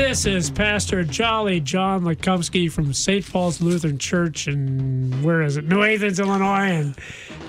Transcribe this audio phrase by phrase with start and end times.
[0.00, 3.24] This is Pastor Jolly John Lekumsky from St.
[3.30, 5.68] Paul's Lutheran Church in, where is it?
[5.68, 6.96] New Athens, Illinois, and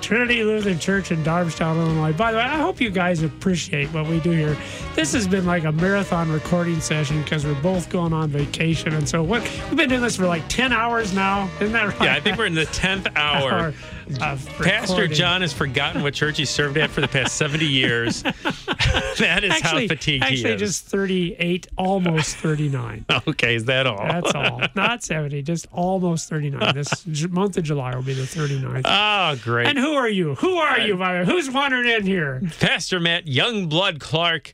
[0.01, 2.11] Trinity Lutheran Church in Darmstadt, Illinois.
[2.11, 4.57] By the way, I hope you guys appreciate what we do here.
[4.95, 8.93] This has been like a marathon recording session because we're both going on vacation.
[8.93, 11.49] And so what we've been doing this for like 10 hours now.
[11.61, 12.01] Isn't that right?
[12.01, 13.73] Yeah, I think we're in the 10th hour.
[14.19, 15.07] of Pastor.
[15.07, 18.25] John has forgotten what church he served at for the past 70 years.
[19.19, 20.45] that is Actually, how fatigued actually he is.
[20.45, 23.05] Actually, just 38, almost 39.
[23.27, 23.97] okay, is that all?
[23.97, 24.61] That's all.
[24.75, 26.75] Not 70, just almost 39.
[26.75, 28.77] This j- month of July will be the 39th.
[28.79, 29.67] Oh, ah, great.
[29.67, 30.35] And who are you?
[30.35, 31.25] Who are you, uh, by the way?
[31.25, 32.41] Who's wandering in here?
[32.59, 34.53] Pastor Matt Youngblood Clark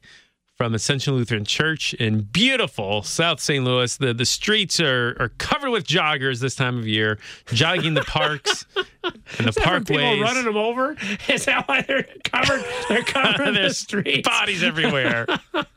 [0.57, 3.63] from Ascension Lutheran Church in beautiful South St.
[3.63, 3.95] Louis.
[3.95, 7.19] The the streets are, are covered with joggers this time of year,
[7.53, 10.97] jogging the parks and the from people running them over?
[11.29, 12.65] Is that why they're covered?
[12.89, 14.27] They're covering the streets.
[14.27, 15.27] bodies everywhere.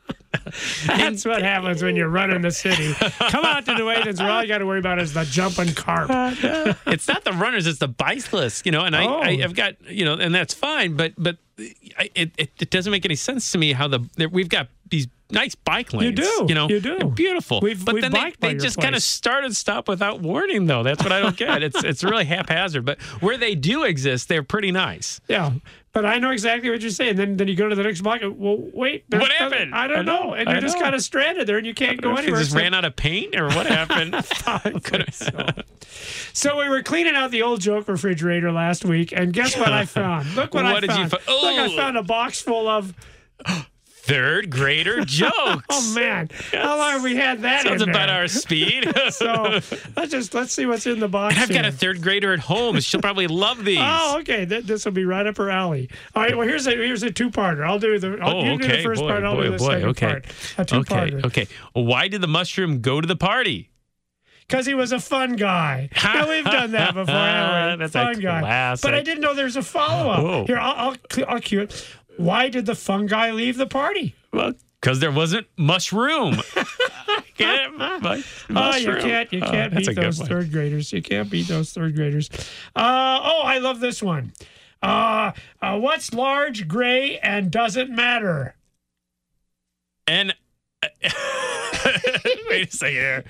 [0.87, 2.93] That's what happens when you're running the city.
[3.29, 3.97] Come out to where
[4.29, 6.09] all you got to worry about is the jumping carp.
[6.87, 8.83] it's not the runners, it's the bicyclists, you know.
[8.83, 9.19] And I, Oh.
[9.21, 13.05] I have got, you know, and that's fine, but but it, it it doesn't make
[13.05, 13.99] any sense to me how the
[14.31, 16.05] we've got these nice bike lanes.
[16.19, 16.45] You do.
[16.49, 16.97] you know, You do.
[17.09, 17.59] Beautiful.
[17.61, 20.83] We've- but we've then they, they just kind of start and stop without warning, though.
[20.83, 21.63] That's what I don't get.
[21.63, 22.85] It's it's really haphazard.
[22.85, 25.19] But where they do exist, they're pretty nice.
[25.27, 25.51] Yeah,
[25.93, 27.15] but I know exactly what you're saying.
[27.15, 28.21] Then then you go to the next block.
[28.21, 29.73] and, Well, wait, What happened?
[29.75, 31.73] I don't I know, know, and I you're just kind of stranded there, and you
[31.73, 32.39] can't go anywhere.
[32.39, 34.15] just ran out of paint, or what happened?
[35.11, 35.45] So.
[36.33, 39.85] So we were cleaning out the old joke refrigerator last week, and guess what I
[39.99, 40.33] found?
[40.35, 41.11] Look what, I What did you found.
[41.11, 41.75] fi- Look, I Oh.
[41.75, 42.93] found a box full of.
[44.11, 45.65] Third grader jokes.
[45.69, 47.65] Oh man, how long have we had that?
[47.65, 47.79] In?
[47.79, 48.91] Sounds about our speed.
[49.11, 49.59] So
[49.95, 51.35] let's just let's see what's in the box.
[51.35, 52.79] And I've got a third grader at home.
[52.79, 53.79] She'll probably love these.
[53.81, 54.45] Oh, okay.
[54.45, 55.89] Th- this will be right up her alley.
[56.15, 56.35] All right.
[56.37, 57.65] Well, here's a here's a two parter.
[57.65, 58.17] I'll do the.
[58.21, 58.77] I'll, Oh, you do okay.
[58.77, 59.23] the first boy, part.
[59.23, 59.67] I'll boy, do the boy.
[59.73, 60.07] second okay.
[60.07, 60.25] part.
[60.57, 61.21] A two okay.
[61.25, 61.47] Okay.
[61.73, 63.69] Why did the mushroom go to the party?
[64.47, 65.89] Because he was a fun guy.
[66.03, 67.05] now we've done that before.
[67.05, 67.77] we?
[67.77, 68.75] That's a fun guy.
[68.81, 70.09] But I didn't know there's a follow
[70.41, 70.47] up.
[70.47, 71.87] Here, I'll, I'll I'll cue it.
[72.17, 74.15] Why did the fungi leave the party?
[74.33, 76.37] Well, because there wasn't mushroom.
[77.37, 77.71] Get it?
[77.77, 78.21] Mu-
[78.55, 80.91] Oh, you can't you can't a beat those third graders.
[80.91, 82.29] You can't beat those third graders.
[82.75, 84.33] Uh, oh, I love this one.
[84.83, 88.55] Uh, uh, what's large, gray, and doesn't matter?
[90.07, 90.33] And
[92.49, 93.23] wait a second here.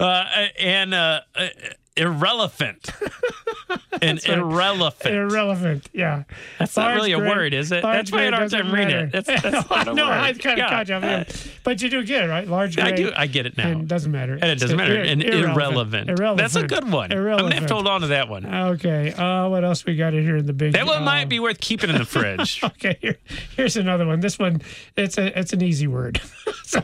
[0.00, 0.24] Uh,
[0.58, 1.48] and uh, uh,
[1.96, 2.90] irrelevant.
[4.02, 4.38] and right.
[4.38, 5.14] irrelevant.
[5.14, 5.88] Irrelevant.
[5.92, 6.24] Yeah.
[6.58, 7.82] That's not Large, really a word, is it?
[7.82, 9.12] That's why I had a gray hard time reading it.
[9.12, 10.12] That's, that's not a no, word.
[10.12, 10.84] I kind of Yeah.
[10.84, 11.50] caught you.
[11.64, 12.46] But you do get it, right?
[12.46, 12.78] Large.
[12.78, 13.12] I do.
[13.16, 13.68] I get it now.
[13.68, 14.34] And doesn't matter.
[14.34, 15.00] And it doesn't matter.
[15.00, 16.10] And irrelevant.
[16.10, 16.38] Irrelevant.
[16.38, 17.12] That's a good one.
[17.12, 17.50] I'm Irrelevant.
[17.50, 18.46] gonna have to hold on to that one.
[18.46, 19.12] Okay.
[19.12, 20.72] Uh, what else we got in here in the big?
[20.72, 22.62] That one uh, might be worth keeping in the fridge.
[22.76, 22.98] Okay.
[23.00, 23.16] Here,
[23.56, 24.20] here's another one.
[24.20, 24.60] This one,
[24.96, 26.20] it's a, it's an easy word.
[26.64, 26.80] so,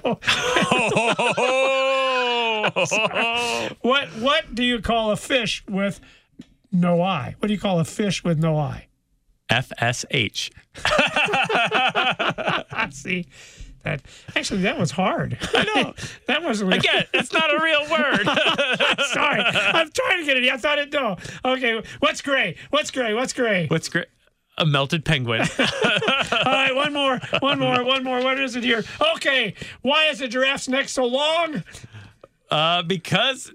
[3.80, 6.00] what, what do you call a fish with
[6.70, 7.34] no eye?
[7.38, 8.86] What do you call a fish with no eye?
[9.50, 10.50] FSH.
[12.92, 13.26] See,
[13.82, 14.00] that
[14.34, 15.36] actually that was hard.
[15.54, 15.94] I know
[16.26, 18.24] that was Again, it's not a real word.
[19.12, 20.50] Sorry, I'm trying to get it.
[20.50, 20.92] I thought it.
[20.92, 21.16] No.
[21.44, 21.82] Okay.
[22.00, 22.56] What's gray?
[22.70, 23.12] What's gray?
[23.12, 23.66] What's gray?
[23.66, 24.06] What's great?
[24.58, 25.40] A melted penguin.
[25.40, 25.46] All
[26.46, 28.22] right, one more, one more, one more.
[28.22, 28.84] What is it here?
[29.16, 29.54] Okay.
[29.80, 31.64] Why is a giraffe's neck so long?
[32.52, 33.52] Uh, because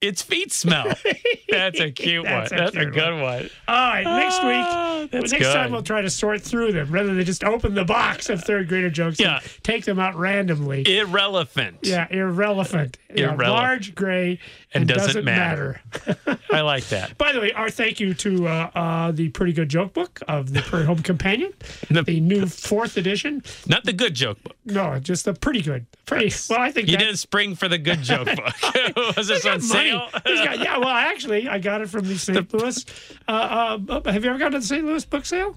[0.00, 0.86] its feet smell.
[1.50, 2.64] That's a cute That's a one.
[2.64, 3.50] That's a good one.
[3.68, 4.02] All right.
[4.04, 5.10] Next Ah, week.
[5.10, 8.30] that's next time we'll try to sort through them rather than just open the box
[8.30, 9.40] of third grader jokes Yeah.
[9.42, 10.84] and take them out randomly.
[10.86, 11.78] Irrelevant.
[11.82, 12.96] yeah, irrelevant.
[13.10, 13.48] Yeah, Irrelevant.
[13.50, 14.38] large, gray,
[14.72, 15.80] And and, doesn't doesn't, matter.
[16.06, 16.38] matter.
[16.52, 17.18] I like that.
[17.18, 20.52] By the way, our thank you to uh, uh, the Pretty Good Joke Book of
[20.52, 21.52] the Prairie Home Companion,
[21.90, 23.42] The- the new fourth edition.
[23.66, 24.56] Not the good joke book.
[24.64, 25.86] No, just the Pretty Good.
[26.06, 26.32] Pretty.
[26.48, 29.16] Well, I think You didn't spring for the good joke book.
[29.16, 29.90] Was this on money.
[29.90, 30.08] sale?
[30.12, 32.52] Got- yeah, well, actually, I got it from the St.
[32.54, 32.84] Louis.
[33.28, 34.84] Uh, uh, have you ever gone to the St.
[34.84, 35.56] Louis book sale?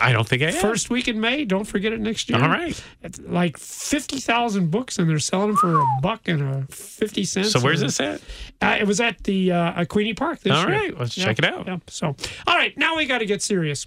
[0.00, 0.60] I don't think I have.
[0.60, 1.44] First week in May.
[1.44, 2.42] Don't forget it next year.
[2.42, 2.80] All right.
[3.02, 7.24] It's like fifty thousand books, and they're selling them for a buck and a fifty
[7.24, 7.52] cents.
[7.52, 8.20] So where's this at?
[8.60, 10.78] Uh, it was at the uh, Queeny Park this All year.
[10.78, 11.66] right, let's check it out.
[11.66, 11.78] Yeah.
[11.88, 12.14] So,
[12.46, 13.86] all right, now we got to get serious.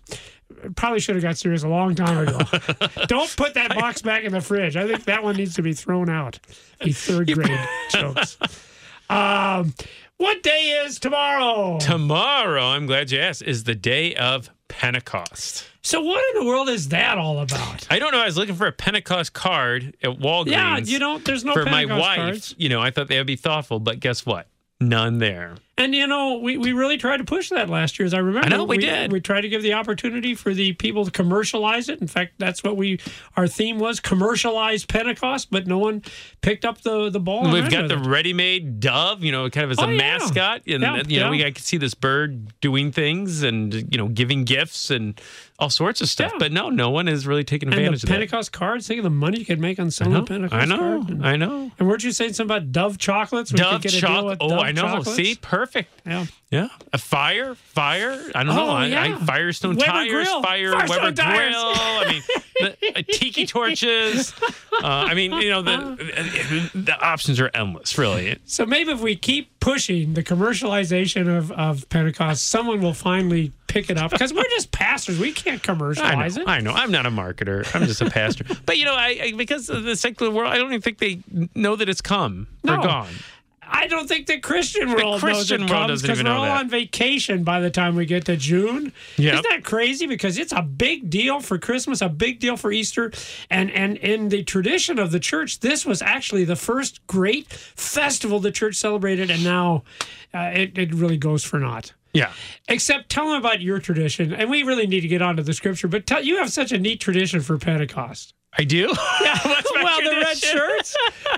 [0.75, 2.38] Probably should have got serious a long time ago.
[3.07, 4.75] Don't put that box back in the fridge.
[4.78, 6.40] I think that one needs to be thrown out.
[6.84, 7.60] The third grade
[7.90, 8.38] jokes.
[9.10, 9.74] Um,
[10.18, 11.78] what day is tomorrow?
[11.80, 15.66] Tomorrow, I'm glad you asked, is the day of Pentecost.
[15.86, 17.86] So, what in the world is that all about?
[17.92, 18.20] I don't know.
[18.20, 20.48] I was looking for a Pentecost card at Walgreens.
[20.48, 21.24] Yeah, you don't.
[21.24, 22.16] There's no for my wife.
[22.16, 22.56] cards.
[22.58, 24.48] You know, I thought they would be thoughtful, but guess what?
[24.82, 25.58] None there.
[25.77, 28.45] And you know, we, we really tried to push that last year, as I remember.
[28.48, 29.12] I know, we did.
[29.12, 32.00] We tried to give the opportunity for the people to commercialize it.
[32.00, 32.98] In fact, that's what we
[33.36, 35.51] our theme was: commercialize Pentecost.
[35.51, 36.01] But no one
[36.42, 37.51] picked up the the ball.
[37.51, 39.98] We've got the ready-made dove, you know, kind of as Oh, a yeah.
[39.98, 41.44] mascot, and Yeah, you know, we.
[41.44, 45.19] I could see this bird doing things and you know giving gifts and
[45.60, 46.31] all sorts of stuff.
[46.33, 46.39] Yeah.
[46.39, 48.88] But no, no one is really taking and advantage the of Pentecost cards.
[48.88, 49.89] Think of the money you could make on that.
[49.89, 51.01] I selling know, Pentecost I know.
[51.06, 51.69] And, I know.
[51.78, 53.51] and weren't you saying something about Dove chocolates?
[53.51, 54.38] We Dove get a deal chocolate.
[54.39, 54.81] Oh, Dove I know.
[54.81, 55.16] chocolates?
[55.16, 55.65] See, perfect.
[56.06, 56.26] Yeah.
[56.52, 58.18] Yeah, a fire, fire.
[58.34, 58.68] I don't know.
[58.68, 59.26] Oh, I, I, yeah.
[59.26, 60.42] Firestone Weber tires, grill.
[60.42, 61.48] fire, Firestone Weber tires.
[61.50, 61.64] grill.
[61.66, 62.22] I mean,
[62.60, 64.34] the, uh, tiki torches.
[64.72, 68.38] Uh, I mean, you know, the the options are endless, really.
[68.46, 73.90] So maybe if we keep pushing the commercialization of, of Pentecost, someone will finally pick
[73.90, 75.20] it up because we're just pastors.
[75.20, 76.48] We can't I commercialize know, it.
[76.48, 76.72] I know.
[76.72, 77.68] I'm not a marketer.
[77.76, 78.46] I'm just a pastor.
[78.66, 81.20] but you know, I, I because of the secular world, I don't even think they
[81.54, 82.84] know that it's come or No.
[82.84, 83.14] gone.
[83.68, 86.46] I don't think the Christian world Christian knows it world comes because we're know all
[86.46, 86.60] that.
[86.60, 88.94] on vacation by the time we get to June.
[89.18, 89.34] Yep.
[89.34, 90.08] Isn't that crazy?
[90.08, 93.12] Because it's a big deal for Christmas, a big deal for Easter,
[93.50, 98.40] and and in the tradition of the church, this was actually the first great festival
[98.40, 99.84] the church celebrated, and now
[100.34, 101.94] uh, it it really goes for naught.
[102.14, 102.32] Yeah.
[102.70, 105.90] Except tell them about your tradition, and we really need to get onto the scripture.
[105.90, 108.34] But tell you have such a neat tradition for Pentecost.
[108.58, 108.94] I do.
[109.22, 110.25] Yeah, well, the tradition?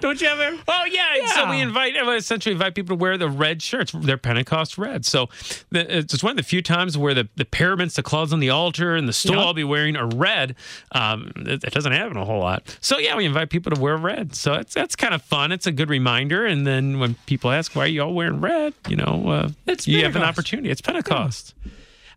[0.07, 0.29] Don't you?
[0.29, 1.15] A, Oh yeah.
[1.19, 3.91] and so we invite, essentially invite people to wear the red shirts.
[3.93, 5.05] They're Pentecost red.
[5.05, 5.27] So
[5.69, 8.49] the, it's one of the few times where the the paraments, the clouds on the
[8.49, 9.45] altar, and the stole Yep.
[9.45, 10.55] I'll be wearing are red.
[10.93, 12.77] Um, it, it doesn't happen a whole lot.
[12.79, 14.33] So yeah, we invite people to wear red.
[14.33, 15.51] So it's that's kind of fun.
[15.51, 16.45] It's a good reminder.
[16.45, 19.87] And then when people ask why are you all wearing red, you know, uh, It's
[19.87, 20.69] you have an opportunity.
[20.69, 21.53] It's Pentecost.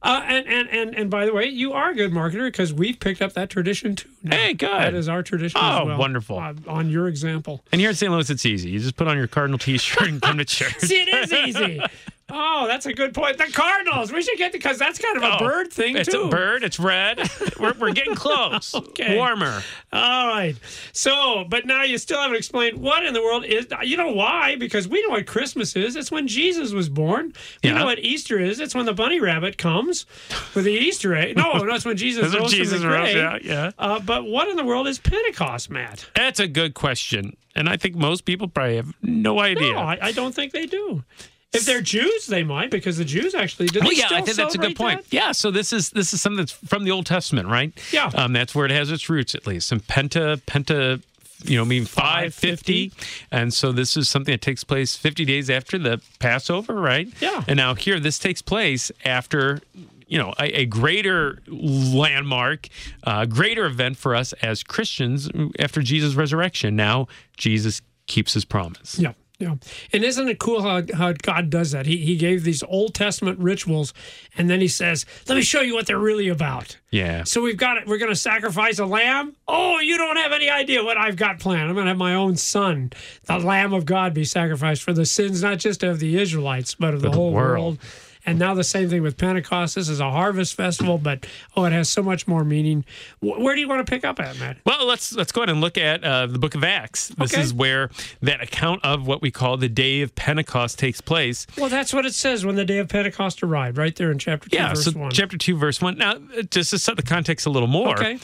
[0.02, 2.98] Uh, and, and and and by the way, you are a good marketer because we've
[2.98, 4.08] picked up that tradition too.
[4.22, 4.34] now.
[4.36, 4.70] Hey, good.
[4.70, 5.60] That is our tradition.
[5.62, 6.38] Oh, as well, wonderful.
[6.38, 7.62] uh, on your example.
[7.70, 8.10] And here in St.
[8.10, 8.70] Louis, it's easy.
[8.70, 10.78] You just put on your Cardinal T-shirt and come to church.
[10.78, 11.82] See, it is easy.
[12.30, 13.38] Oh, that's a good point.
[13.38, 14.12] The Cardinals.
[14.12, 16.22] We should get because that's kind of a Oh, bird thing It's too.
[16.22, 16.62] a bird.
[16.64, 17.20] It's red.
[17.60, 18.74] we're, we're getting close.
[18.74, 19.16] Okay.
[19.16, 19.62] Warmer.
[19.92, 20.54] All right.
[20.92, 23.66] So, but now you still haven't explained what in the world is.
[23.82, 24.56] You know why?
[24.56, 25.96] Because we know what Christmas is.
[25.96, 27.32] It's when Jesus was born.
[27.62, 27.78] We Yeah.
[27.78, 28.60] know what Easter is.
[28.60, 30.06] It's when the bunny rabbit comes
[30.54, 31.36] with the Easter egg.
[31.36, 33.70] No, no, it's when Jesus That's when rose Jesus from the rose, yeah, yeah.
[33.78, 36.06] Uh, but what in the world is Pentecost, Matt?
[36.14, 37.36] That's a good question.
[37.56, 39.72] And I think most people probably have no idea.
[39.72, 41.02] No, I, I don't think they do.
[41.52, 43.84] If they're Jews, they might because the Jews actually did.
[43.84, 45.04] Oh yeah, I think that's a good point.
[45.10, 47.72] Yeah, so this is this is something that's from the Old Testament, right?
[47.92, 48.10] Yeah.
[48.14, 49.72] um, that's where it has its roots, at least.
[49.72, 51.02] And penta, penta,
[51.44, 52.92] you know, mean five fifty,
[53.32, 57.08] and so this is something that takes place fifty days after the Passover, right?
[57.20, 57.42] Yeah.
[57.48, 59.60] And now here, this takes place after.
[60.06, 62.66] You know, a, a greater landmark,
[63.04, 65.30] uh, greater event for us as Christians
[65.60, 66.74] after Jesus' resurrection.
[66.74, 67.06] Now,
[67.36, 68.98] Jesus keeps his promise.
[68.98, 69.12] Yeah.
[69.40, 69.56] Yeah.
[69.92, 71.86] And isn't it cool how, how God does that?
[71.86, 73.94] He, he gave these Old Testament rituals
[74.36, 76.76] and then he says, let me show you what they're really about.
[76.90, 77.24] Yeah.
[77.24, 77.86] So we've got it.
[77.86, 79.34] We're going to sacrifice a lamb.
[79.48, 81.68] Oh, you don't have any idea what I've got planned.
[81.68, 82.92] I'm going to have my own son,
[83.24, 86.92] the Lamb of God, be sacrificed for the sins, not just of the Israelites, but
[86.92, 87.78] of the the whole world.
[87.78, 87.78] world.
[88.26, 89.74] And now the same thing with Pentecost.
[89.74, 92.84] This is a harvest festival, but oh, it has so much more meaning.
[93.20, 94.58] Where do you want to pick up at, Matt?
[94.66, 97.08] Well, let's let's go ahead and look at uh, the Book of Acts.
[97.08, 97.42] This Okay.
[97.42, 97.90] is where
[98.22, 101.46] that account of what we call the day of Pentecost takes place.
[101.56, 104.48] Well, that's what it says when the day of Pentecost arrived, right there in chapter
[104.50, 105.10] 2, Yeah, verse so 1.
[105.12, 105.96] chapter two, verse one.
[105.96, 107.98] Now, uh, just to set the context a little more.
[107.98, 108.18] okay.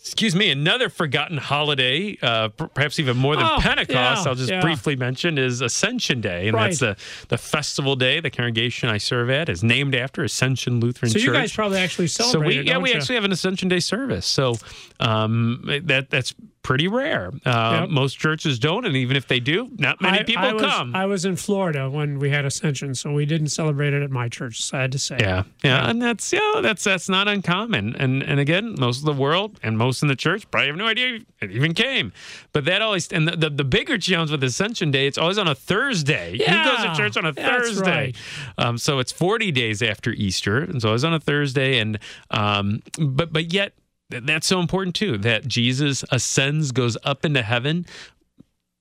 [0.00, 0.50] Excuse me.
[0.50, 4.24] Another forgotten holiday, uh, perhaps even more than Oh, Pentecost.
[4.24, 4.62] yeah, I'll just yeah.
[4.62, 6.96] briefly mention is Ascension Day, and that's the
[7.28, 8.18] the festival day.
[8.18, 11.26] The congregation I serve at is named after Ascension Lutheran So Church.
[11.26, 12.96] you guys probably actually so celebrate we it, yeah we you?
[12.96, 14.24] actually have an Ascension Day service.
[14.24, 14.54] So
[15.00, 17.30] um, that that's pretty rare.
[17.44, 17.88] Uh, Yep.
[17.90, 20.94] Most churches don't, and even if they do, not many I- people I was, come.
[20.94, 24.28] I was in Florida when we had Ascension, so we didn't celebrate it at my
[24.28, 24.62] church.
[24.62, 25.16] Sad to say.
[25.20, 27.96] Yeah, yeah, and that's yeah, that's that's not uncommon.
[27.96, 30.86] And and again, most of the world and most in the church probably have no
[30.86, 32.12] idea it even came.
[32.52, 35.48] But that always and the the, the bigger challenge with Ascension Day, it's always on
[35.48, 36.36] a Thursday.
[36.38, 37.90] Yeah, Who goes to church on a that's Thursday?
[37.90, 38.16] right.
[38.58, 41.78] Um, so it's forty days after Easter, and so it's on a Thursday.
[41.78, 41.98] And
[42.30, 43.72] um, but but yet.
[44.10, 45.18] Th- That's so important too.
[45.18, 47.86] That Jesus ascends, goes up into heaven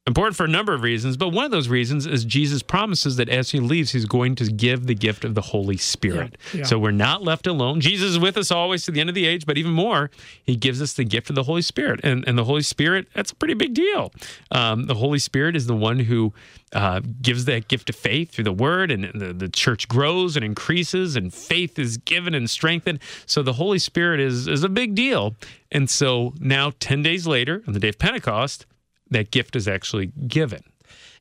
[0.10, 3.30] important for a number of reasons, but one of those reasons is Jesus promises that
[3.30, 6.38] as he leaves, he's going to give the gift of the Holy Spirit.
[6.54, 6.66] Yeah, yeah.
[6.66, 7.80] So we're not left alone.
[7.80, 10.12] Jesus is with us always to the end of the age, but even more,
[10.44, 12.02] he gives us the gift of the Holy Spirit.
[12.04, 14.12] And, and the Holy Spirit, that's a pretty big deal.
[14.52, 16.34] Um, the Holy Spirit is the one who
[16.74, 20.44] uh, gives that gift of faith through the word, and the, the church grows and
[20.44, 23.00] increases, and faith is given and strengthened.
[23.26, 25.36] So the Holy Spirit is, is a big deal.
[25.72, 28.66] And so now, 10 days later, on the day of Pentecost,
[29.12, 30.64] that gift is actually given.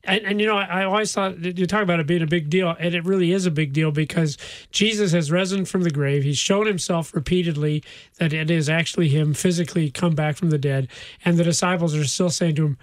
[0.05, 2.49] And, and you know, I, I always thought you talk about it being a big
[2.49, 4.37] deal, and it really is a big deal because
[4.71, 6.23] Jesus has risen from the grave.
[6.23, 7.83] He's shown himself repeatedly
[8.17, 10.87] that it is actually him physically come back from the dead,
[11.25, 12.77] and the disciples are still saying to him,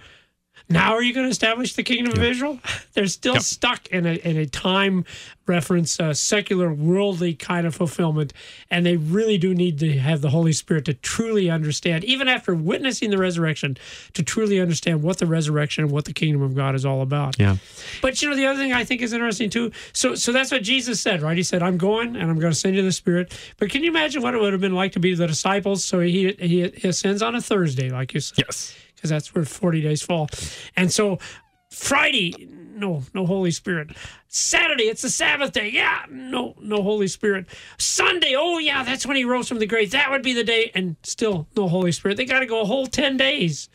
[0.69, 2.59] "Now are you going to establish the kingdom of Israel?"
[2.93, 3.41] They're still Yep.
[3.43, 5.05] stuck in a in a time
[5.45, 8.33] reference, uh, secular, worldly kind of fulfillment,
[8.69, 12.53] and they really do need to have the Holy Spirit to truly understand, even after
[12.53, 13.77] witnessing the resurrection,
[14.13, 17.37] to truly understand what the resurrection and what the kingdom of God is all about.
[17.39, 17.55] Yeah.
[18.01, 19.71] But you know, the other thing I think is interesting too.
[19.93, 21.37] So, so that's what Jesus said, right?
[21.37, 23.89] He said, "I'm going, and I'm going to send you the Spirit." But can you
[23.89, 25.85] imagine what it would have been like to be the disciples?
[25.85, 28.75] So he he, he ascends on a Thursday, like you said, Yes.
[28.97, 30.27] Because that's where 40 days fall.
[30.75, 31.19] And so
[31.71, 32.33] Friday,
[32.75, 33.91] no, no Holy Spirit.
[34.27, 35.69] Saturday, it's the Sabbath day.
[35.69, 37.45] Yeah, no, no Holy Spirit.
[37.77, 39.91] Sunday, oh yeah, that's when he rose from the grave.
[39.91, 42.17] That would be the day, and still no Holy Spirit.
[42.17, 43.69] They got to go a whole 10 days.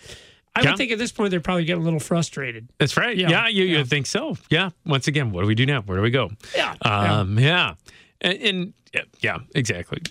[0.54, 0.70] I Yeah.
[0.70, 2.68] would think at this point they're probably getting a little frustrated.
[2.78, 3.16] That's right.
[3.16, 3.30] Yeah.
[3.30, 3.78] Yeah, you, Yeah.
[3.78, 4.36] you think so.
[4.50, 4.70] Yeah.
[4.84, 5.80] Once again, what do we do now?
[5.80, 6.30] Where do we go?
[6.54, 6.74] Yeah.
[6.84, 7.20] yeah.
[7.20, 7.74] Um, yeah.
[8.20, 10.02] And, and yeah, yeah, exactly.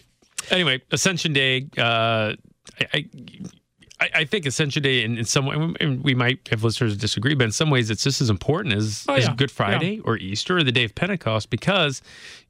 [0.50, 2.34] Anyway, Ascension Day, uh,
[2.80, 3.06] I, I,
[4.02, 7.36] I- I think Ascension Day in, in some way, and we might have listeners disagree,
[7.36, 9.36] but in some ways it's just as important as, Oh, as yeah.
[9.36, 12.02] Good Friday or Easter or the day of Pentecost because,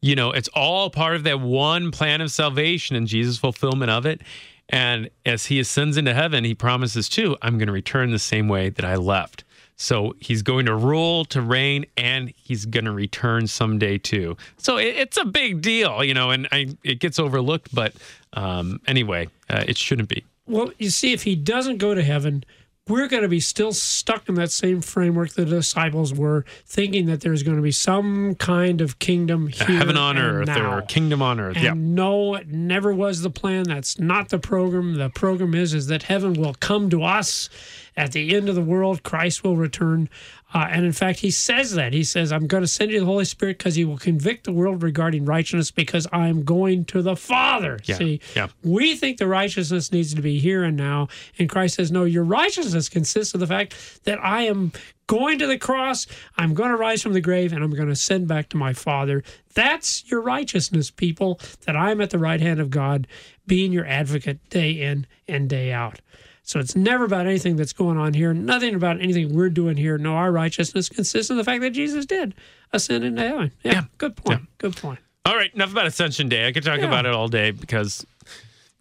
[0.02, 4.06] you know, it's all part of that one plan of salvation and Jesus' fulfillment of
[4.06, 4.22] it.
[4.70, 8.48] And as he ascends into heaven, he promises too, I'm going to return the same
[8.48, 9.44] way that I left.
[9.76, 14.38] So he's going to rule, to reign, and he's going to return someday too.
[14.58, 17.94] So it, it's a big deal, you know, and I, it gets overlooked, but
[18.34, 20.24] um, anyway, uh, it shouldn't be.
[20.52, 22.44] Well, you see, if he doesn't go to heaven,
[22.88, 27.22] we're going to be still stuck in that same framework the disciples were, thinking that
[27.22, 30.78] there's going to be some kind of kingdom uh, here, Heaven on earth now.
[30.78, 31.56] or kingdom on earth.
[31.56, 31.74] And yeah.
[31.76, 33.64] no, it never was the plan.
[33.64, 34.96] That's not the program.
[34.96, 37.50] The program is is that heaven will come to us
[37.98, 39.04] at the end of the world.
[39.04, 40.10] Christ will return,
[40.54, 43.06] uh, and in fact, he says that he says, "I'm going to send you the
[43.06, 47.16] Holy Spirit because he will convict the world regarding righteousness because I'm going to the
[47.16, 48.48] Father." Yeah, See, yeah.
[48.64, 51.08] we think the righteousness needs to be here and now,
[51.38, 54.72] and Christ says, "No, your righteousness consists of the fact that I am."
[55.08, 56.08] Going to the cross,
[56.38, 58.72] I'm going to rise from the grave and I'm going to send back to my
[58.72, 59.24] Father.
[59.54, 63.08] That's your righteousness, people, that I'm at the right hand of God,
[63.46, 66.00] being your advocate day in and day out.
[66.44, 69.98] So it's never about anything that's going on here, nothing about anything we're doing here.
[69.98, 72.34] No, our righteousness consists in the fact that Jesus did
[72.74, 73.52] ascend into heaven.
[73.64, 73.84] Yeah, Yeah.
[73.98, 74.42] good point.
[74.58, 75.00] Good point.
[75.26, 76.48] All right, enough about Ascension Day.
[76.48, 76.86] I could talk Yeah.
[76.88, 78.06] about it all day because,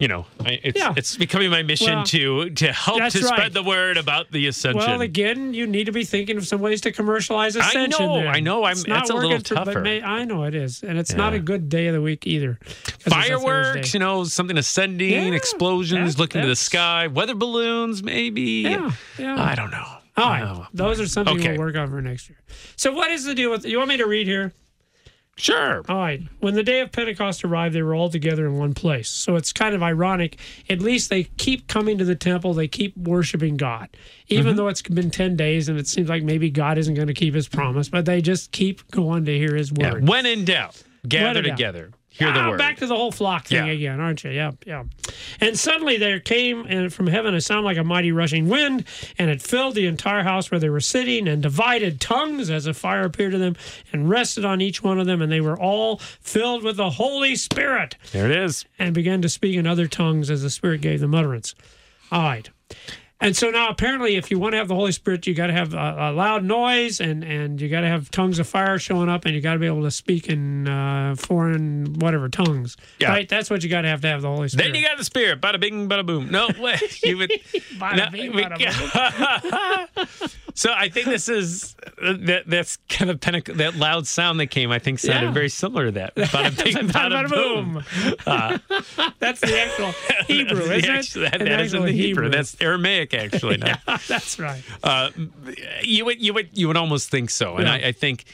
[0.01, 0.93] you know, I, it's Yeah.
[0.97, 3.13] it's becoming my mission Well, to to help to right.
[3.13, 4.79] spread the word about the Ascension.
[4.79, 8.05] Well, again, you need to be thinking of some ways to commercialize I ascension.
[8.07, 8.27] know, then.
[8.27, 9.79] I know, I'm- It's not that's a little for- tougher.
[9.81, 12.57] may, I know it is, and it's not a good day of the week either.
[12.99, 18.41] Fireworks, you know, something ascending, Yeah, explosions, that- looking to the sky, weather balloons, maybe.
[18.65, 19.41] Yeah, yeah.
[19.41, 19.85] I don't know.
[20.17, 21.51] All right, Oh, those are something Okay.
[21.51, 22.37] we'll work on for next year.
[22.75, 23.65] So, what is the deal with?
[23.65, 24.51] You want me to read here?
[25.37, 25.81] Sure.
[25.89, 26.21] All right.
[26.39, 29.09] When the day of Pentecost arrived, they were all together in one place.
[29.09, 30.37] So it's kind of ironic.
[30.69, 32.53] At least they keep coming to the temple.
[32.53, 33.89] They keep worshiping God,
[34.27, 34.57] even Mm-hmm.
[34.57, 37.33] though it's been ten days and it seems like maybe God isn't going to keep
[37.33, 37.89] His promise.
[37.89, 39.93] But they just keep going to hear His Yeah.
[39.93, 40.07] word.
[40.07, 41.87] When in doubt, gather together.
[41.87, 41.95] doubt.
[42.13, 42.57] Hear the Ah, word.
[42.57, 43.71] Back to the whole flock thing Yeah.
[43.71, 44.31] again, aren't you?
[44.31, 44.83] Yeah, yeah.
[45.39, 48.83] And suddenly there came and from heaven a sound like a mighty rushing wind,
[49.17, 52.73] and it filled the entire house where they were sitting, and divided tongues as a
[52.73, 53.55] fire appeared to them,
[53.93, 57.35] and rested on each one of them, and they were all filled with the Holy
[57.35, 58.65] Spirit, there it is.
[58.77, 61.55] and began to speak in other tongues as the Spirit gave them utterance.
[62.11, 62.49] All right.
[63.21, 65.53] And so now, apparently, if you want to have the Holy Spirit, you got to
[65.53, 69.09] have a, a loud noise, and and you got to have tongues of fire showing
[69.09, 72.77] up, and you got to be able to speak in uh, foreign whatever tongues.
[72.99, 73.09] Yeah.
[73.09, 73.29] Right.
[73.29, 74.73] That's what you got to have to have the Holy Spirit.
[74.73, 75.39] Then you got the spirit.
[75.39, 76.31] Bada bing, bada boom.
[76.31, 76.47] No,
[77.03, 77.29] you would.
[77.77, 82.43] Bada No, bing, bada so I think this is that.
[82.47, 84.71] That's kind of Pentecost, that loud sound that came.
[84.71, 85.31] I think sounded Yeah.
[85.33, 86.15] very similar to that.
[86.15, 87.73] Bada bing, Bada, bada, boom.
[88.25, 89.13] boom.
[89.19, 89.91] That's the actual
[90.27, 91.31] Hebrew, That's isn't it?
[91.31, 92.29] that- that is in the Hebrew.
[92.29, 93.57] That's Aramaic, actually.
[93.57, 93.77] now.
[94.07, 94.63] That's right.
[94.83, 95.09] Uh,
[95.83, 97.73] you would you would you would almost think so, and Yeah.
[97.73, 98.25] I, I think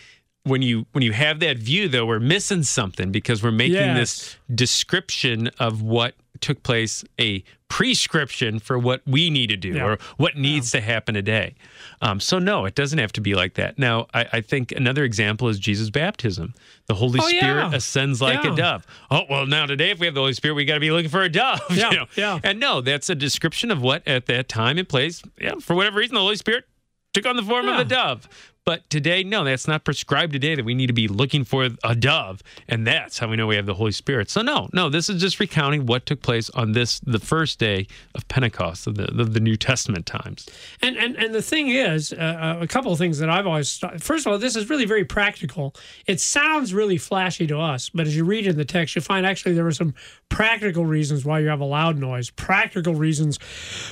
[0.48, 4.36] when you when you have that view, though, we're missing something because we're making this
[4.54, 9.86] description of what took place a prescription for what we need to do Yeah.
[9.86, 11.56] or what needs to happen today.
[12.02, 13.80] Um, so no, it doesn't have to be like that.
[13.80, 16.54] Now, I, I think another example is Jesus' baptism.
[16.88, 17.76] The Holy Oh, Spirit yeah.
[17.76, 18.54] ascends like Yeah.
[18.54, 18.86] a dove.
[19.10, 21.10] Oh well, now today, if we have the Holy Spirit, we got to be looking
[21.10, 21.60] for a dove.
[21.70, 22.06] you Yeah, know?
[22.16, 22.40] yeah.
[22.44, 26.00] And no, that's a description of what at that time and place, yeah, for whatever
[26.00, 26.66] reason, the Holy Spirit
[27.14, 28.28] took on the form of a dove.
[28.68, 31.96] But today, no, that's not prescribed today that we need to be looking for a
[31.96, 32.44] dove.
[32.68, 34.30] And that's how we know we have the Holy Spirit.
[34.30, 37.88] So, no, no, this is just recounting what took place on this, the first day
[38.14, 40.50] of Pentecost, of the, the New Testament times.
[40.82, 43.78] And and and the thing is, uh, uh, a couple of things that I've always
[43.78, 45.74] thought, first of all, this is really very practical.
[46.06, 49.26] It sounds really flashy to us, but as you read in the text, you find
[49.26, 49.94] actually there were some
[50.28, 53.38] practical reasons why you have a loud noise, practical reasons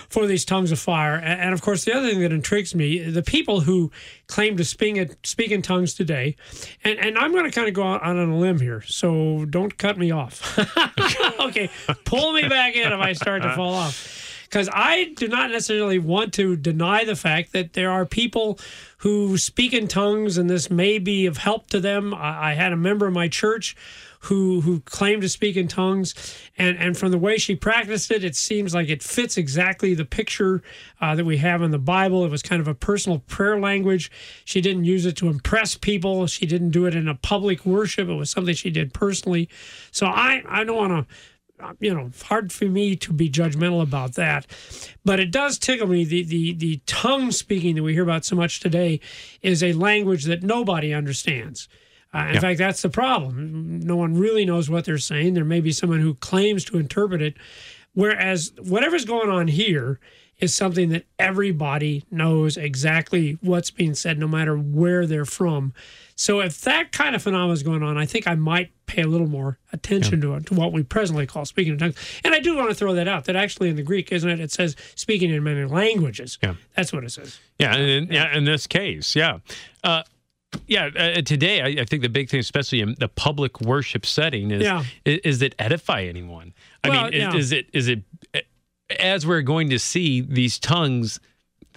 [0.09, 2.99] for these tongues of fire, and, and of course the other thing that intrigues me,
[2.99, 3.89] the people who
[4.27, 6.35] claim to speak in, speak in tongues today,
[6.83, 9.77] and and I'm going to kind of go out on a limb here, so don't
[9.77, 10.57] cut me off.
[11.39, 11.69] okay,
[12.05, 15.99] pull me back in if I start to fall off because I do not necessarily
[15.99, 18.57] want to deny the fact that there are people
[18.99, 22.13] who speak in tongues, and this may be of help to them.
[22.13, 23.75] I, I had a member of my church
[24.25, 26.13] who who claimed to speak in tongues,
[26.57, 30.05] and and from the way she practiced it, it seems like it fits exactly the
[30.05, 30.61] picture
[31.01, 32.25] uh, that we have in the Bible.
[32.25, 34.11] It was kind of a personal prayer language.
[34.43, 36.27] She didn't use it to impress people.
[36.27, 38.09] She didn't do it in a public worship.
[38.09, 39.49] It was something she did personally.
[39.91, 41.15] So I I don't want to
[41.79, 44.45] you know, hard for me to be judgmental about that.
[45.03, 46.03] But it does tickle me.
[46.03, 48.99] The, the, the tongue speaking that we hear about so much today
[49.41, 51.69] is a language that nobody understands.
[52.15, 53.79] Uh, in fact, that's the problem.
[53.81, 55.33] No one really knows what they're saying.
[55.33, 57.35] There may be someone who claims to interpret it.
[57.93, 59.99] Whereas whatever's going on here
[60.39, 65.73] is something that everybody knows exactly what's being said, no matter where they're from.
[66.17, 69.07] So if that kind of phenomenon is going on, I think I might pay a
[69.07, 71.95] little more attention to it, to what we presently call speaking in tongues.
[72.23, 73.25] And I do want to throw that out.
[73.25, 74.39] That actually in the Greek, isn't it?
[74.39, 76.37] It says speaking in many languages.
[76.43, 76.55] Yeah.
[76.75, 77.39] That's what it says.
[77.59, 79.39] Yeah, in, yeah, in this case, yeah.
[79.83, 80.03] Uh,
[80.67, 84.51] yeah, uh, today I, I think the big thing, especially in the public worship setting,
[84.51, 84.83] is Yeah.
[85.05, 86.53] is, is it edify anyone?
[86.83, 87.35] I Well, mean, is, yeah.
[87.35, 88.03] is it is it
[88.99, 91.19] as we're going to see these tongues?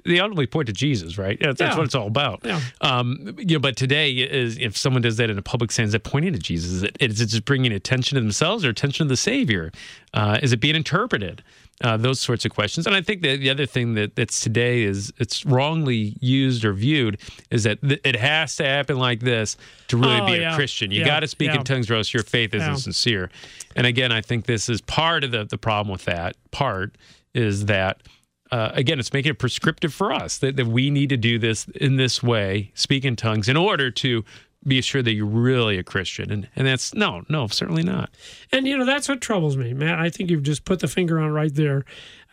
[0.04, 1.36] They ultimately point to Jesus, right?
[1.40, 1.76] Yeah, that's Yeah.
[1.76, 2.40] what it's all about.
[2.44, 2.60] Yeah.
[2.80, 6.04] Um, you know, but today is if someone does that in a public sense, it
[6.04, 6.70] pointing to Jesus?
[6.70, 9.72] Is it, is it just bringing attention to themselves or attention to the Savior?
[10.14, 11.42] Uh, is it being interpreted?
[11.80, 12.88] Uh, those sorts of questions.
[12.88, 16.72] And I think that the other thing that that's today is it's wrongly used or
[16.72, 17.20] viewed
[17.52, 20.56] is that th- it has to happen like this to really Oh, be a yeah.
[20.56, 20.90] Christian.
[20.90, 21.06] You Yeah.
[21.06, 21.58] got to speak Yeah.
[21.58, 23.30] in tongues, or else your faith isn't sincere.
[23.76, 26.96] And again, I think this is part of the the problem with that part
[27.32, 28.02] is that.
[28.50, 31.68] Uh, again, it's making it prescriptive for us that, that we need to do this
[31.74, 34.24] in this way, speak in tongues, in order to
[34.66, 36.30] be sure that you're really a Christian.
[36.30, 38.10] And and that's no, no, certainly not.
[38.52, 39.98] And you know that's what troubles me, Matt.
[39.98, 41.84] I think you've just put the finger on right there.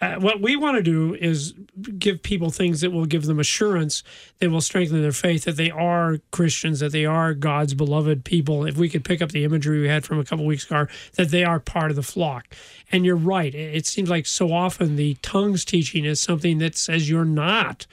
[0.01, 1.53] Uh, what we want to do is
[1.97, 4.03] give people things that will give them assurance,
[4.39, 8.65] that will strengthen their faith, that they are Christians, that they are God's beloved people.
[8.65, 11.29] If we could pick up the imagery we had from a couple weeks ago, that
[11.29, 12.53] they are part of the flock.
[12.91, 13.53] And you're right.
[13.55, 17.87] It it seems like so often the tongues teaching is something that says you're not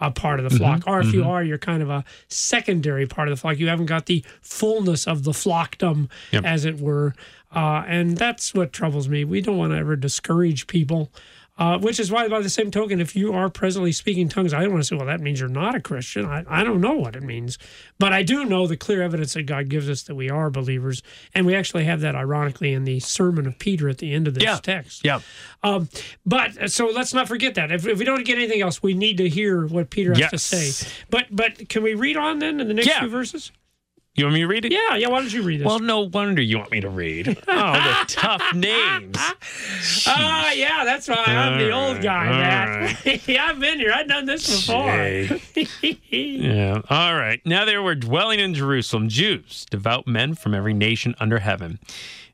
[0.00, 3.28] a part of the flock, or if you are, you're kind of a secondary part
[3.28, 3.58] of the flock.
[3.58, 6.44] You haven't got the fullness of the flockdom, Yep.
[6.44, 7.14] as it were.
[7.54, 9.24] Uh, and that's what troubles me.
[9.24, 11.10] We don't want to ever discourage people.
[11.58, 14.60] Uh, which is why, by the same token, if you are presently speaking tongues, I
[14.62, 16.26] don't want to say, well, that means you're not a Christian.
[16.26, 17.56] I, I don't know what it means.
[17.98, 21.02] But I do know the clear evidence that God gives us that we are believers.
[21.34, 24.34] And we actually have that, ironically, in the sermon of Peter at the end of
[24.34, 24.58] this Yeah.
[24.62, 25.02] text.
[25.02, 25.20] Yeah.
[25.62, 25.88] Um,
[26.26, 27.72] but uh, so let's not forget that.
[27.72, 30.28] If, if we don't get anything else, we need to hear what Peter has to
[30.32, 30.42] Yes.
[30.42, 30.88] say.
[31.08, 33.00] But but can we read on then in the next Yeah.
[33.00, 33.50] few verses?
[34.16, 34.72] You want me to read it?
[34.72, 35.08] Yeah, yeah.
[35.08, 35.66] Why don't you read it?
[35.66, 37.28] Well, no wonder you want me to read.
[37.48, 39.16] Oh, the tough names.
[40.06, 43.28] Ah, yeah, that's why I'm the old guy, All Matt.
[43.28, 43.92] yeah, I've been here.
[43.94, 44.90] I've done this before.
[46.10, 46.80] Yeah.
[46.88, 47.40] All right.
[47.44, 51.78] Now there were dwelling in Jerusalem Jews, devout men from every nation under heaven.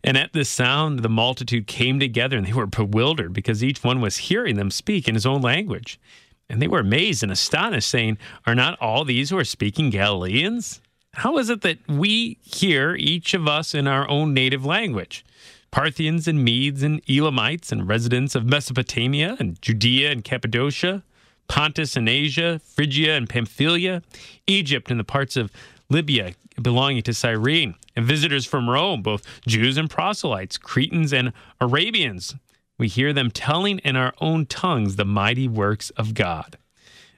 [0.04, 4.00] And at this sound, the multitude came together and they were bewildered because each one
[4.00, 6.00] was hearing them speak in his own language.
[6.48, 10.80] And they were amazed and astonished, saying, Are not all these who are speaking Galileans?
[11.14, 15.24] How is it that we hear each of us in our own native language?
[15.70, 21.02] Parthians and Medes and Elamites and residents of Mesopotamia and Judea and Cappadocia,
[21.48, 24.02] Pontus and Asia, Phrygia and Pamphylia,
[24.46, 25.52] Egypt and the parts of
[25.90, 32.34] Libya belonging to Cyrene, and visitors from Rome, both Jews and proselytes, Cretans and Arabians.
[32.78, 36.56] We hear them telling in our own tongues the mighty works of God.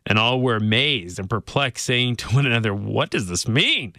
[0.06, 3.94] And all were amazed and perplexed, saying to one another, What does this mean?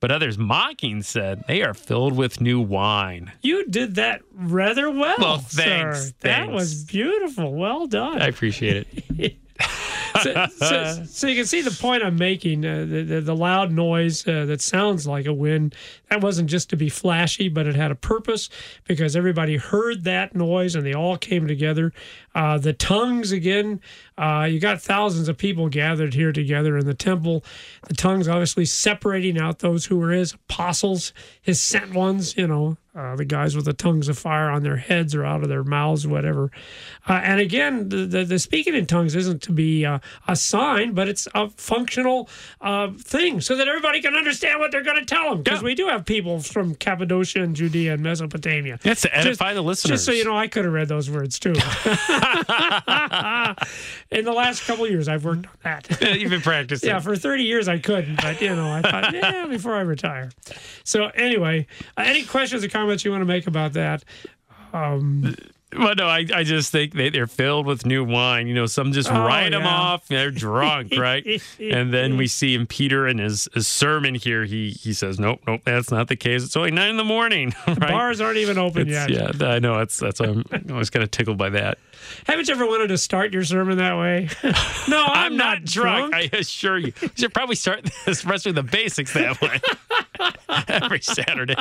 [0.00, 3.32] But others mocking said, They are filled with new wine.
[3.42, 5.16] You did that rather well.
[5.18, 5.62] Well, sir.
[5.62, 7.54] thanks, That was beautiful.
[7.54, 8.20] Well done.
[8.20, 8.86] I appreciate
[9.16, 9.36] it.
[10.22, 12.64] so, so, so you can see the point I'm making.
[12.64, 15.74] Uh, the, the, the loud noise uh, that sounds like a wind,
[16.10, 18.48] that wasn't just to be flashy, but it had a purpose
[18.84, 21.92] because everybody heard that noise and they all came together.
[22.34, 23.80] Uh, the tongues, again,
[24.16, 27.44] uh, you got thousands of people gathered here together in the temple.
[27.88, 32.76] The tongues obviously separating out those who were his apostles, his sent ones, you know,
[32.96, 35.64] uh, the guys with the tongues of fire on their heads or out of their
[35.64, 36.48] mouths, whatever.
[37.08, 39.98] Uh, and again, the, the, the speaking in tongues isn't to be uh,
[40.28, 42.28] a sign, but it's a functional
[42.60, 45.42] uh, thing so that everybody can understand what they're going to tell them.
[45.42, 45.64] Because Yeah.
[45.64, 48.78] we do have people from Cappadocia and Judea and Mesopotamia.
[48.82, 49.90] That's to edify Just- the listeners.
[49.90, 51.54] Just so you know, I could have read those words too.
[54.14, 56.00] in the last couple of years, I've worked on that.
[56.18, 56.88] You've been practicing.
[56.88, 60.30] Yeah, for 30 years I couldn't, but you know, I thought, yeah, before I retire.
[60.84, 64.04] So anyway, uh, any questions or comments you want to make about that?
[65.76, 68.46] Well, no, I, I just think they, they're filled with new wine.
[68.46, 70.06] You know, some just Oh, write them off.
[70.08, 71.26] They're drunk, right?
[71.58, 75.40] and then we see in Peter in his, his sermon here, he he says, nope,
[75.46, 76.44] nope, that's not the case.
[76.44, 77.78] It's only nine in the morning, right?
[77.80, 79.34] Bars aren't even open It's- yet.
[79.40, 79.76] yeah, I know.
[79.78, 81.78] That's that's why I'm always kind of tickled by that.
[82.26, 84.28] Haven't you ever wanted to start your sermon that way?
[84.88, 86.92] no, I'm, I'm, not, drunk, I assure you.
[87.00, 89.58] You should probably start this rest the basics that way
[90.68, 91.56] every Saturday.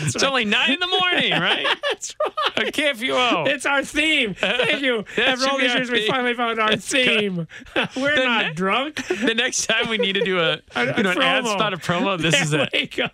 [0.00, 1.66] it's only nine in the morning, right?
[1.90, 2.14] That's
[2.56, 2.68] right.
[2.68, 3.48] A KFUO.
[3.48, 4.34] It's our theme.
[4.34, 5.04] Thank you.
[5.18, 7.46] After all these years, we finally found our theme.
[7.96, 9.06] We're The not ne- drunk.
[9.06, 11.76] the next time we need to do a, A- you know, an ad spot, a
[11.76, 12.68] promo, this is it.
[12.72, 13.08] we go.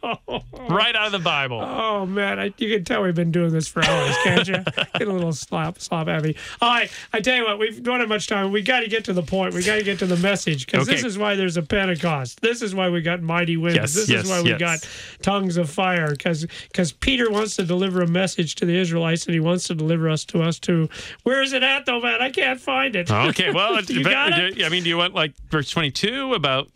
[0.68, 1.60] Right out of the Bible.
[1.60, 4.56] Oh man, I, you can tell we've been doing this for hours, can't you?
[4.98, 6.36] Get a little slop, slop heavy.
[6.60, 8.52] All right, I tell you what, we don't have much time.
[8.52, 9.54] We got to get to the point.
[9.54, 12.40] We got to get to the message because this is why there's a Pentecost.
[12.40, 13.76] This is why we got mighty winds.
[13.76, 14.60] Yes, this yes, is why we yes.
[14.60, 14.79] got
[15.22, 19.34] tongues of fire because because Peter wants to deliver a message to the Israelites and
[19.34, 20.88] he wants to deliver us to us too.
[21.22, 22.20] Where is it at though, man?
[22.20, 23.10] I can't find it.
[23.10, 24.62] Okay, well, it You got it?
[24.62, 26.68] I mean, do you want like verse 22 about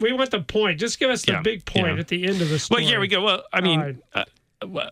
[0.00, 0.80] We want the point.
[0.80, 2.00] Just give us the Yeah, big point yeah.
[2.00, 2.82] at the end of the story.
[2.82, 3.22] Well, here we go.
[3.22, 4.24] Well, I mean, uh,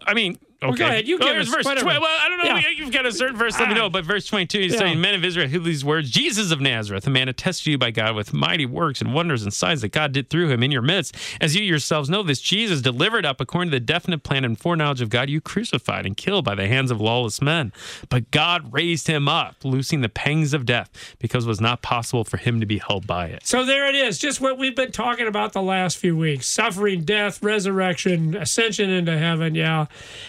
[0.07, 0.77] I mean, okay.
[0.77, 1.09] go ahead.
[1.09, 1.85] You well, give us verse whatever.
[1.85, 1.99] 20.
[2.01, 2.45] Well, I don't know.
[2.57, 2.69] Yeah.
[2.77, 3.59] You've got a certain verse.
[3.59, 3.79] Let me Ah.
[3.79, 3.91] know.
[3.91, 4.79] But verse 22 he's Yeah.
[4.81, 6.11] saying, Men of Israel, hear these words?
[6.11, 9.43] Jesus of Nazareth, a man attested to you by God with mighty works and wonders
[9.43, 11.17] and signs that God did through him in your midst.
[11.41, 15.01] As you yourselves know, this Jesus delivered up according to the definite plan and foreknowledge
[15.01, 17.73] of God, you crucified and killed by the hands of lawless men.
[18.09, 22.25] But God raised him up, loosing the pangs of death, because it was not possible
[22.25, 23.47] for him to be held by it.
[23.47, 27.03] So there it is, just what we've been talking about the last few weeks suffering,
[27.05, 29.55] death, resurrection, ascension into heaven.
[29.55, 29.87] Yeah.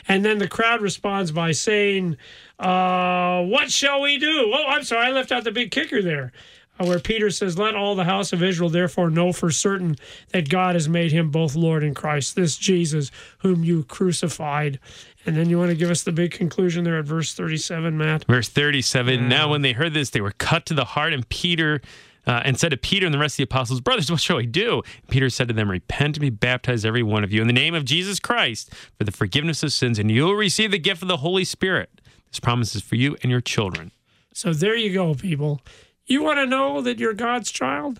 [0.08, 2.18] And then the crowd responds by saying,
[2.60, 4.52] uh, What shall we do?
[4.54, 6.32] Oh, I'm sorry, I left out the big kicker there.
[6.80, 9.96] uh, Where Peter says, Let all the house of Israel therefore know for certain
[10.32, 14.80] that God has made him both Lord and Christ, this Jesus whom you crucified.
[15.26, 18.26] And then you want to give us the big conclusion there at verse 37, Matt?
[18.26, 21.82] Verse 37 Now, when they heard this, they were cut to the heart, and Peter.
[22.30, 24.46] Uh, and said to Peter and the rest of the apostles, Brothers, what shall we
[24.46, 24.84] do?
[25.10, 27.74] Peter said to them, Repent and be baptized, every one of you, in the name
[27.74, 31.18] of Jesus Christ for the forgiveness of sins, and you'll receive the gift of the
[31.18, 31.90] Holy Spirit.
[32.30, 33.92] This promise is for you and your children.
[34.32, 35.62] So there you go, people.
[36.06, 38.00] You want to know that you're God's child?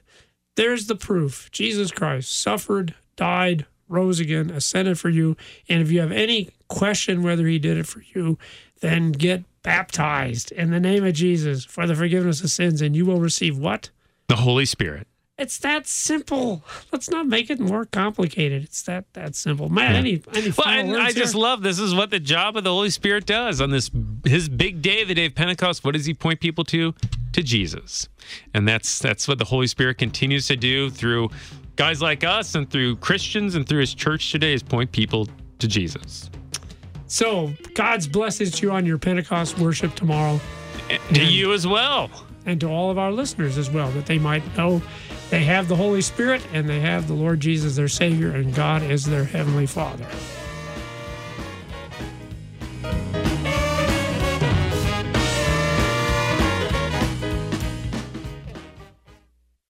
[0.56, 1.50] There's the proof.
[1.52, 5.38] Jesus Christ suffered, died, rose again, ascended for you.
[5.68, 8.38] And if you have any question whether he did it for you,
[8.82, 13.08] then get baptized in the name of Jesus for the forgiveness of sins, and you
[13.08, 13.90] will receive what?
[14.30, 15.08] The Holy Spirit.
[15.38, 16.64] It's that simple.
[16.92, 18.62] Let's not make it more complicated.
[18.64, 19.70] It's that that simple.
[19.70, 21.42] Man, any any Well, final and words I just here?
[21.42, 23.90] love this is what the job of the Holy Spirit does on this
[24.26, 25.86] his big day, the day of Pentecost.
[25.86, 26.94] What does he point people to?
[27.34, 28.10] To Jesus,
[28.54, 31.30] and that's that's what the Holy Spirit continues to do through
[31.78, 35.28] guys like us and through Christians and through His church today is point people
[35.60, 36.30] to Jesus.
[37.08, 40.42] so God's blessings to you on your Pentecost worship tomorrow.
[41.14, 42.10] To you as well.
[42.46, 44.82] And to all of our listeners as well, that they might know
[45.30, 48.82] they have the Holy Spirit and they have the Lord Jesus, their Savior, and God
[48.84, 50.06] is their Heavenly Father.